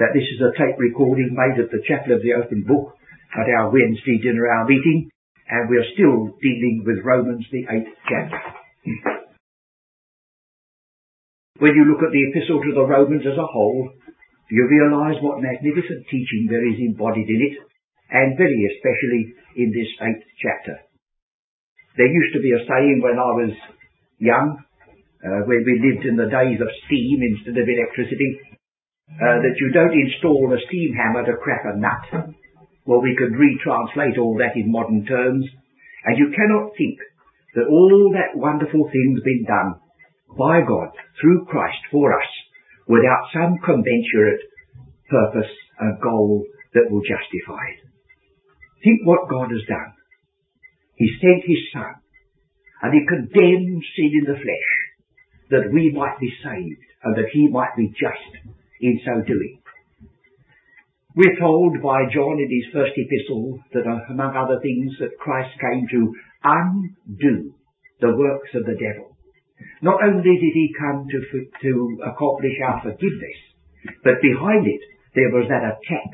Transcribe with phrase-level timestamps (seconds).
[0.00, 2.96] that this is a tape recording made at the Chapel of the Open Book
[3.36, 5.12] at our Wednesday dinner hour meeting,
[5.44, 8.40] and we're still dealing with Romans, the eighth chapter.
[11.60, 13.92] When you look at the epistle to the Romans as a whole,
[14.48, 17.60] you realize what magnificent teaching there is embodied in it,
[18.08, 20.80] and very especially in this eighth chapter.
[22.00, 23.52] There used to be a saying when I was
[24.16, 24.64] young,
[25.20, 28.40] uh, when we lived in the days of steam instead of electricity,
[29.18, 32.34] uh, that you don't install a steam hammer to crack a nut.
[32.86, 35.46] Well, we could retranslate all that in modern terms,
[36.04, 36.98] and you cannot think
[37.54, 39.74] that all that wonderful thing's been done
[40.38, 40.88] by God
[41.20, 42.28] through Christ for us
[42.86, 44.40] without some commensurate
[45.08, 47.82] purpose and goal that will justify it.
[48.82, 49.92] Think what God has done.
[50.96, 51.94] He sent His Son,
[52.82, 54.70] and He condemned sin in the flesh,
[55.50, 58.46] that we might be saved, and that He might be just
[58.80, 59.60] in so doing.
[61.14, 65.50] We're told by John in his first epistle that, uh, among other things, that Christ
[65.58, 67.52] came to undo
[68.00, 69.16] the works of the devil.
[69.82, 71.18] Not only did he come to,
[71.62, 71.72] to
[72.06, 73.38] accomplish our forgiveness,
[74.04, 74.80] but behind it
[75.14, 76.10] there was that attack,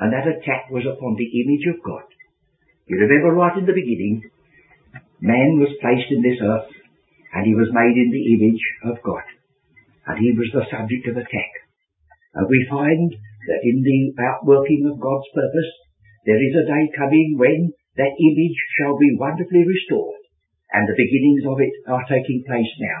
[0.00, 2.08] and that attack was upon the image of God.
[2.86, 4.30] You remember right in the beginning,
[5.20, 6.72] man was placed in this earth,
[7.34, 9.22] and he was made in the image of God,
[10.08, 11.61] and he was the subject of attack.
[12.34, 15.70] And we find that in the outworking of God's purpose,
[16.24, 20.22] there is a day coming when that image shall be wonderfully restored
[20.72, 23.00] and the beginnings of it are taking place now,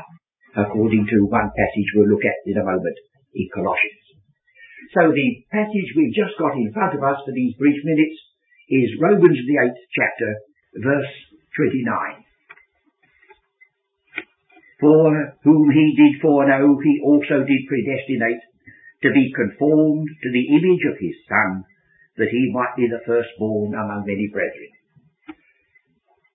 [0.68, 2.98] according to one passage we'll look at in a moment
[3.32, 4.04] in Colossians.
[4.92, 8.18] So the passage we've just got in front of us for these brief minutes
[8.68, 10.30] is Romans the 8th chapter,
[10.84, 11.12] verse
[11.56, 12.28] 29.
[14.84, 15.08] For
[15.44, 18.42] whom he did foreknow, he also did predestinate
[19.02, 21.66] to be conformed to the image of his Son,
[22.16, 24.70] that he might be the firstborn among many brethren.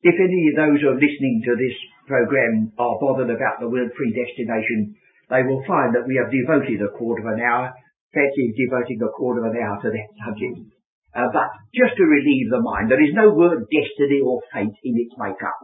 [0.04, 1.78] If any of those who are listening to this
[2.08, 4.96] program are bothered about the word predestination,
[5.30, 7.74] they will find that we have devoted a quarter of an hour,
[8.14, 10.72] fancy devoting a quarter of an hour to that subject.
[11.16, 14.96] Uh, but just to relieve the mind, there is no word destiny or fate in
[14.96, 15.60] its makeup.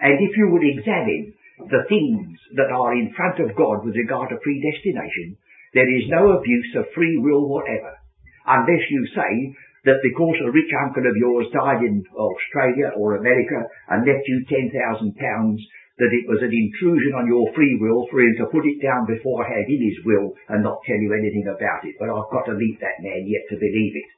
[0.00, 1.34] And if you would examine
[1.70, 5.38] the things that are in front of God with regard to predestination,
[5.74, 7.96] there is no abuse of free will whatever,
[8.46, 9.32] unless you say
[9.84, 13.58] that because a rich uncle of yours died in Australia or America
[13.90, 14.70] and left you £10,000,
[15.98, 19.04] that it was an intrusion on your free will for him to put it down
[19.04, 21.94] beforehand in his will and not tell you anything about it.
[21.98, 24.10] But I've got to leave that man yet to believe it.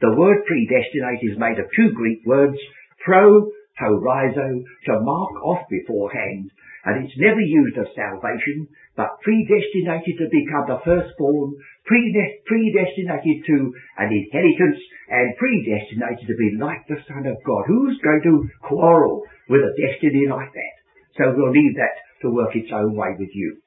[0.00, 2.58] The word predestinate is made of two Greek words,
[3.02, 3.50] pro,
[3.80, 6.50] horizo, to mark off beforehand,
[6.88, 8.64] and it's never used of salvation,
[8.96, 11.52] but predestinated to become the firstborn,
[11.84, 13.56] predestinated to
[14.00, 14.80] an inheritance,
[15.12, 17.68] and predestinated to be like the Son of God.
[17.68, 19.20] Who's going to quarrel
[19.52, 20.74] with a destiny like that?
[21.20, 23.60] So we'll leave that to work its own way with you.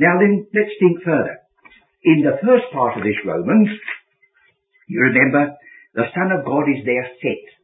[0.00, 1.44] Now then, let's think further.
[2.04, 3.68] In the first part of this Romans,
[4.88, 5.52] you remember,
[5.92, 7.55] the Son of God is there set.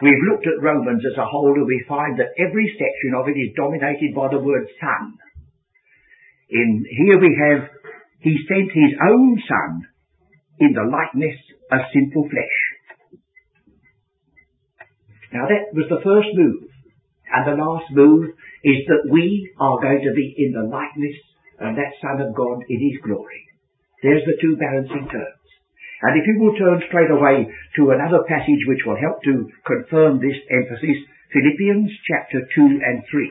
[0.00, 3.38] We've looked at Romans as a whole and we find that every section of it
[3.38, 5.16] is dominated by the word Son.
[6.50, 7.70] In here we have,
[8.20, 9.88] He sent His own Son
[10.60, 11.40] in the likeness
[11.72, 12.56] of sinful flesh.
[15.32, 16.68] Now that was the first move.
[17.32, 21.16] And the last move is that we are going to be in the likeness
[21.58, 23.48] of that Son of God in His glory.
[24.02, 25.35] There's the two balancing terms.
[26.02, 30.20] And if you will turn straight away to another passage which will help to confirm
[30.20, 31.00] this emphasis,
[31.32, 33.30] Philippians chapter 2 and 3.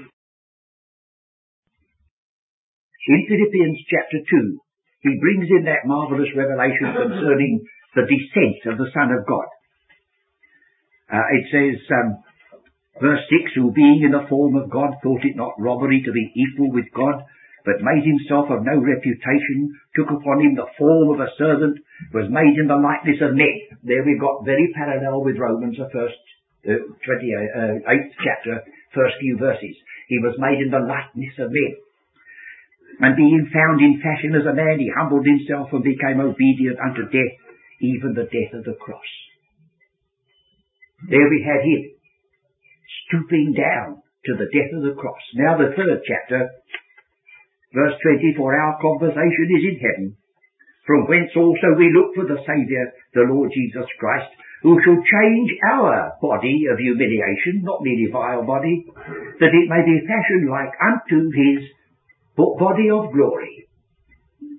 [3.08, 4.59] In Philippians chapter 2,
[5.06, 7.62] he brings in that marvelous revelation concerning
[7.94, 9.46] the descent of the Son of God.
[11.06, 12.18] Uh, it says, um,
[13.00, 16.34] verse 6, who being in the form of God thought it not robbery to be
[16.34, 17.22] equal with God,
[17.66, 21.82] but made himself of no reputation, took upon him the form of a servant,
[22.14, 23.58] was made in the likeness of men.
[23.82, 26.22] There we've got very parallel with Romans, the first
[26.70, 28.62] uh, 28th uh, chapter,
[28.94, 29.76] first few verses.
[30.08, 31.73] He was made in the likeness of men.
[33.02, 37.09] And being found in fashion as a man, he humbled himself and became obedient unto
[37.09, 37.35] death,
[37.82, 39.09] even the death of the cross.
[41.09, 41.91] There we had him,
[43.06, 45.22] stooping down to the death of the cross.
[45.35, 46.50] Now the third chapter,
[47.76, 50.08] Verse 20, for our conversation is in heaven,
[50.88, 54.32] from whence also we look for the Saviour, the Lord Jesus Christ,
[54.64, 58.88] who shall change our body of humiliation, not merely vile body,
[59.44, 61.68] that it may be fashioned like unto his
[62.40, 63.68] body of glory,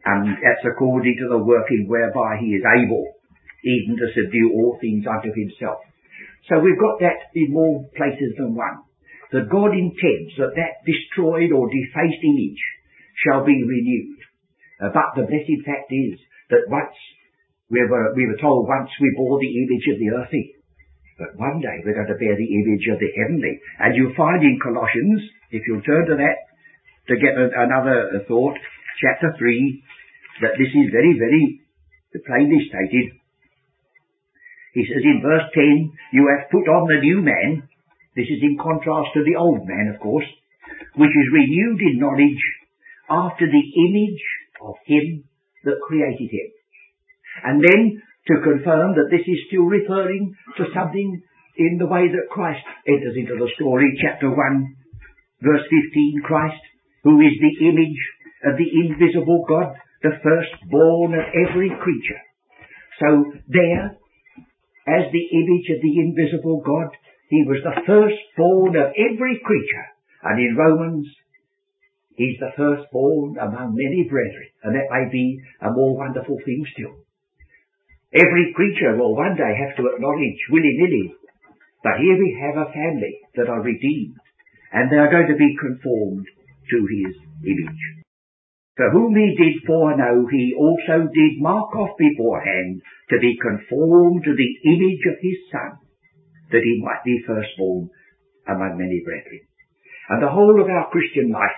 [0.04, 3.16] And that's according to the working whereby he is able
[3.64, 5.80] even to subdue all things unto himself.
[6.48, 8.84] So we've got that in more places than one.
[9.32, 12.62] That God intends that that destroyed or defaced image
[13.24, 14.20] shall be renewed.
[14.80, 16.20] Uh, but the blessed fact is
[16.52, 16.96] that once
[17.70, 20.54] we were, we were told once we bore the image of the earthly,
[21.18, 23.56] but one day we're going to bear the image of the heavenly.
[23.80, 26.38] And you'll find in Colossians, if you'll turn to that,
[27.08, 28.58] to get another thought,
[29.00, 29.82] chapter 3,
[30.42, 31.64] that this is very, very
[32.26, 33.16] plainly stated.
[34.76, 37.64] He says in verse 10, you have put on the new man.
[38.12, 40.28] This is in contrast to the old man, of course,
[40.96, 42.44] which is renewed in knowledge
[43.10, 44.22] after the image
[44.60, 45.24] of him
[45.64, 46.48] that created him.
[47.44, 51.22] And then to confirm that this is still referring to something
[51.56, 54.36] in the way that Christ enters into the story, chapter 1,
[55.42, 56.62] verse 15, Christ,
[57.04, 58.02] who is the image
[58.44, 59.72] of the invisible God,
[60.02, 62.22] the firstborn of every creature.
[63.00, 63.96] So there,
[64.86, 66.90] as the image of the invisible God,
[67.28, 69.86] he was the firstborn of every creature.
[70.22, 71.06] And in Romans,
[72.16, 74.48] he's the firstborn among many brethren.
[74.64, 76.96] And that may be a more wonderful thing still.
[78.12, 81.14] Every creature will one day have to acknowledge willy-nilly
[81.84, 84.16] that here we have a family that are redeemed
[84.72, 86.26] and they are going to be conformed
[86.70, 87.14] to his
[87.44, 87.82] image.
[88.76, 94.34] For whom he did foreknow, he also did mark off beforehand to be conformed to
[94.36, 95.80] the image of his Son,
[96.52, 97.88] that he might be firstborn
[98.46, 99.40] among many brethren.
[100.10, 101.56] And the whole of our Christian life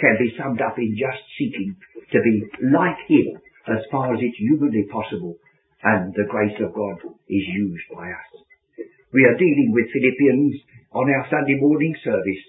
[0.00, 1.76] can be summed up in just seeking
[2.12, 2.34] to be
[2.70, 5.36] like him as far as it's humanly possible,
[5.82, 6.98] and the grace of God
[7.28, 8.30] is used by us.
[9.12, 10.54] We are dealing with Philippians
[10.92, 12.44] on our Sunday morning service,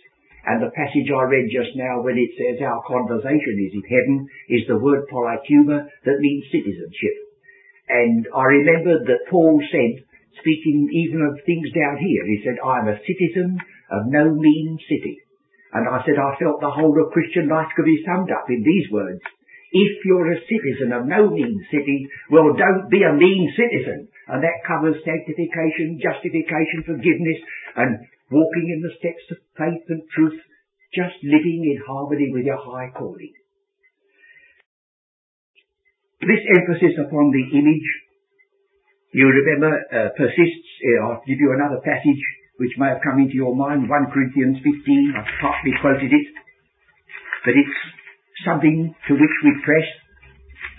[0.45, 4.17] and the passage I read just now when it says our conversation is in heaven
[4.47, 7.15] is the word politeuma that means citizenship.
[7.89, 10.03] And I remembered that Paul said,
[10.39, 13.57] speaking even of things down here, he said, I am a citizen
[13.91, 15.19] of no mean city.
[15.73, 18.63] And I said I felt the whole of Christian life could be summed up in
[18.63, 19.19] these words.
[19.71, 24.07] If you're a citizen of no mean city, well don't be a mean citizen.
[24.27, 27.39] And that covers sanctification, justification, forgiveness,
[27.75, 27.99] and
[28.31, 30.39] walking in the steps of faith and truth,
[30.95, 33.33] just living in harmony with your high calling.
[36.23, 37.89] This emphasis upon the image,
[39.13, 40.71] you remember, uh, persists.
[41.03, 42.23] I'll give you another passage
[42.57, 45.13] which may have come into your mind, 1 Corinthians 15.
[45.13, 46.27] I've partly quoted it,
[47.45, 47.79] but it's
[48.45, 49.87] something to which we press.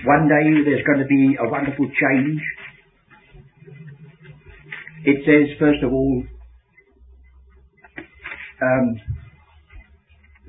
[0.05, 2.43] One day there's going to be a wonderful change.
[5.05, 6.23] It says, first of all,
[8.61, 8.87] um,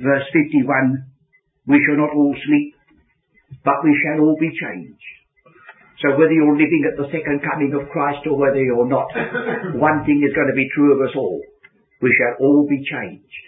[0.02, 1.06] verse 51,
[1.68, 2.74] we shall not all sleep,
[3.64, 5.19] but we shall all be changed.
[6.00, 9.12] So whether you're living at the second coming of Christ or whether you're not,
[9.76, 11.44] one thing is going to be true of us all.
[12.00, 13.44] We shall all be changed.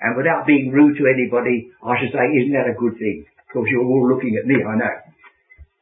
[0.00, 3.28] And without being rude to anybody, I should say, isn't that a good thing?
[3.28, 4.96] Of course, you're all looking at me, I know.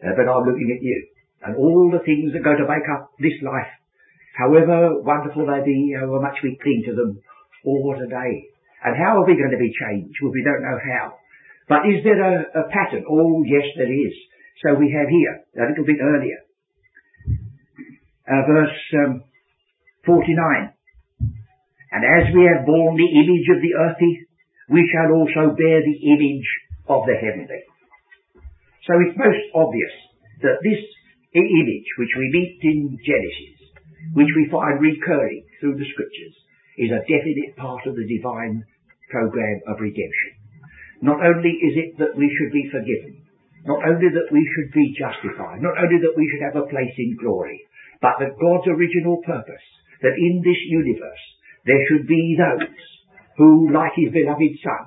[0.02, 0.98] Uh, but I'm looking at you.
[1.46, 3.70] And all the things that go to make up this life,
[4.34, 7.22] however wonderful they be, however much we cling to them,
[7.62, 8.50] all what a day.
[8.82, 10.18] And how are we going to be changed?
[10.18, 11.14] Well, we don't know how.
[11.70, 13.06] But is there a, a pattern?
[13.06, 14.14] Oh, yes, there is.
[14.64, 16.40] So we have here, a little bit earlier,
[18.26, 19.22] uh, verse um,
[20.04, 20.74] 49.
[21.92, 24.26] And as we have borne the image of the earthy,
[24.68, 26.48] we shall also bear the image
[26.90, 27.62] of the heavenly.
[28.84, 29.94] So it's most obvious
[30.42, 30.82] that this
[31.32, 33.58] image which we meet in Genesis,
[34.12, 36.34] which we find recurring through the scriptures,
[36.76, 38.64] is a definite part of the divine
[39.10, 40.30] program of redemption.
[41.00, 43.27] Not only is it that we should be forgiven,
[43.68, 46.96] not only that we should be justified, not only that we should have a place
[46.96, 47.60] in glory,
[48.00, 49.66] but that God's original purpose,
[50.00, 51.24] that in this universe
[51.68, 52.72] there should be those
[53.36, 54.84] who, like his beloved Son,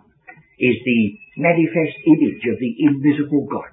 [0.57, 1.03] is the
[1.38, 3.71] manifest image of the invisible God.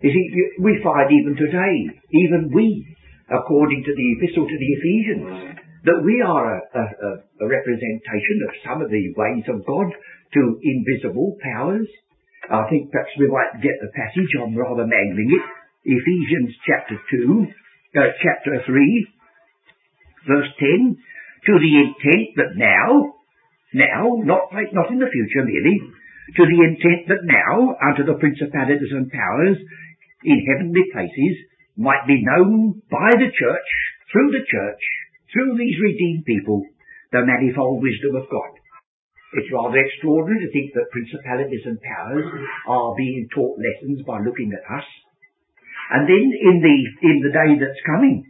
[0.00, 0.26] You see,
[0.62, 1.74] we find even today,
[2.14, 2.86] even we,
[3.28, 6.84] according to the epistle to the Ephesians, that we are a, a,
[7.44, 9.88] a, representation of some of the ways of God
[10.34, 11.88] to invisible powers.
[12.48, 15.44] I think perhaps we might get the passage, I'm rather mangling it,
[15.84, 17.46] Ephesians chapter 2,
[17.96, 19.08] uh, chapter 3,
[20.28, 20.96] verse 10,
[21.46, 23.16] to the intent that now,
[23.72, 25.80] now, not, like, not in the future merely,
[26.36, 29.56] to the intent that now, unto the principalities and powers
[30.24, 31.34] in heavenly places,
[31.76, 33.68] might be known by the church,
[34.12, 34.82] through the church,
[35.32, 36.66] through these redeemed people,
[37.12, 38.59] the manifold wisdom of God.
[39.32, 42.26] It's rather extraordinary to think that principalities and powers
[42.66, 44.88] are being taught lessons by looking at us.
[45.94, 48.26] And then in the in the day that's coming,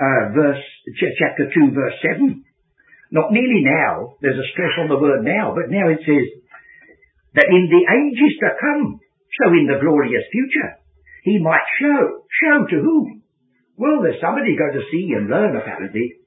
[0.00, 0.64] uh, verse
[0.96, 2.44] ch- chapter two, verse seven.
[3.10, 4.14] Not nearly now.
[4.22, 6.26] There's a stress on the word now, but now it says
[7.34, 9.00] that in the ages to come,
[9.42, 10.78] so in the glorious future,
[11.24, 12.22] he might show.
[12.40, 13.22] Show to whom?
[13.76, 16.22] Well, there's somebody going to see and learn apparently.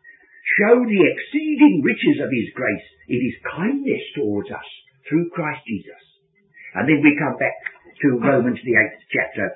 [0.60, 4.70] Show the exceeding riches of his grace in his kindness towards us
[5.10, 6.04] through Christ Jesus.
[6.76, 7.58] And then we come back
[8.02, 9.48] to Romans the eighth chapter.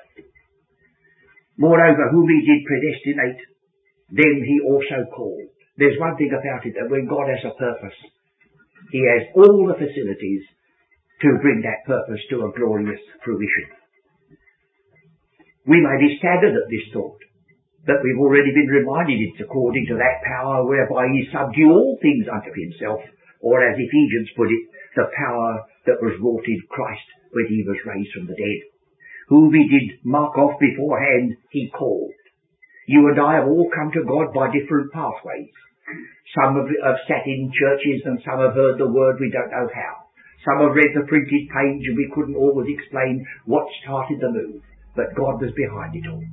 [1.58, 3.42] Moreover, whom he did predestinate,
[4.10, 5.50] them he also called.
[5.78, 7.98] There's one thing about it, that when God has a purpose,
[8.92, 10.44] he has all the facilities
[11.22, 13.68] to bring that purpose to a glorious fruition.
[15.66, 17.20] We may be staggered at this thought,
[17.88, 22.28] but we've already been reminded it's according to that power whereby he subdue all things
[22.28, 23.00] unto himself,
[23.40, 24.64] or as Ephesians put it,
[25.00, 28.62] the power that was wrought in Christ when he was raised from the dead.
[29.32, 32.12] Whom he did mark off beforehand, he called.
[32.88, 35.52] You and I have all come to God by different pathways.
[36.36, 39.68] Some have, have sat in churches and some have heard the word we don't know
[39.72, 40.12] how.
[40.44, 44.64] Some have read the printed page and we couldn't always explain what started the move
[44.98, 46.26] but God was behind it all.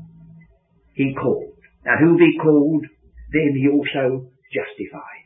[0.95, 1.59] He called.
[1.85, 2.87] And whom he called,
[3.35, 5.25] then he also justified.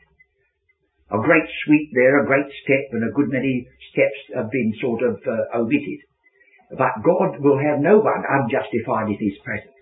[1.13, 5.01] A great sweep there, a great step, and a good many steps have been sort
[5.01, 6.01] of uh, omitted.
[6.73, 9.73] But God will have no one unjustified in his presence.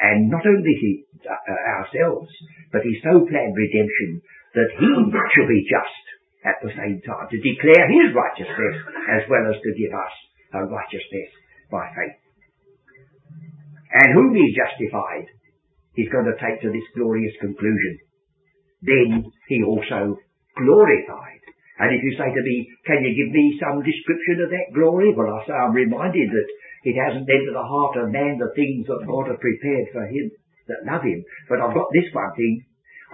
[0.00, 2.32] And not only he, uh, ourselves,
[2.72, 4.20] but he so planned redemption
[4.56, 6.04] that he shall be just
[6.44, 8.76] at the same time, to declare his righteousness
[9.16, 10.14] as well as to give us
[10.52, 11.32] a righteousness
[11.72, 12.23] by faith
[13.94, 15.30] and whom he justified,
[15.94, 17.94] he's going to take to this glorious conclusion.
[18.82, 20.18] Then he also
[20.58, 21.42] glorified.
[21.78, 25.10] And if you say to me, can you give me some description of that glory?
[25.14, 26.48] Well, I say I'm reminded that
[26.86, 30.30] it hasn't entered the heart of man the things that God has prepared for him
[30.68, 31.24] that love him.
[31.48, 32.62] But I've got this one thing.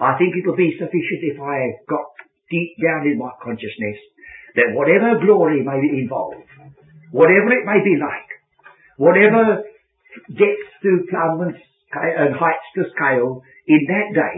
[0.01, 2.05] I think it'll be sufficient if I got
[2.49, 3.97] deep down in my consciousness
[4.55, 6.43] that whatever glory may involve,
[7.11, 8.29] whatever it may be like,
[8.97, 9.63] whatever
[10.29, 14.37] depth to plumb and, and heights to scale, in that day,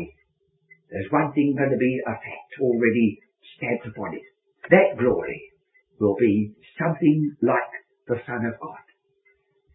[0.91, 3.19] there's one thing going to be a fact already
[3.57, 4.25] stamped upon it.
[4.69, 5.41] That glory
[5.99, 7.71] will be something like
[8.07, 8.83] the Son of God.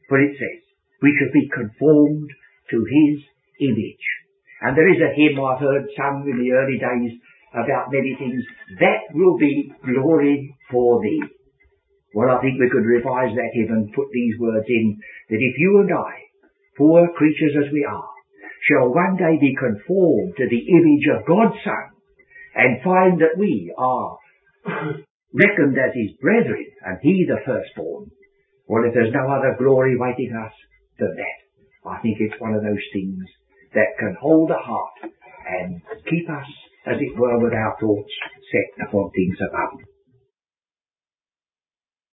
[0.08, 0.62] For it says,
[1.02, 2.30] we shall be conformed
[2.70, 3.18] to His
[3.60, 4.06] image.
[4.62, 7.18] And there is a hymn I've heard sung in the early days
[7.54, 8.42] about many things.
[8.80, 11.22] That will be glory for thee.
[12.14, 14.98] Well, I think we could revise that and put these words in,
[15.28, 16.12] that if you and I,
[16.76, 18.08] poor creatures as we are,
[18.64, 21.84] shall one day be conformed to the image of God's Son,
[22.54, 24.18] and find that we are
[25.32, 28.10] reckoned as his brethren, and he the firstborn,
[28.66, 30.52] well, if there's no other glory waiting us
[30.98, 31.38] than that,
[31.88, 33.24] I think it's one of those things
[33.74, 35.12] that can hold the heart
[35.48, 36.48] and keep us,
[36.86, 38.12] as it were, with our thoughts
[38.52, 39.80] set upon things above.